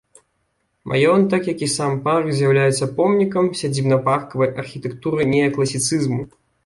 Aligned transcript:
Маёнтак, 0.93 1.49
як 1.51 1.59
і 1.67 1.67
сам 1.73 1.91
парк, 2.07 2.31
з'яўляюцца 2.39 2.89
помнікам 3.01 3.51
сядзібна-паркавай 3.61 4.49
архітэктуры 4.65 5.29
неакласіцызму. 5.35 6.21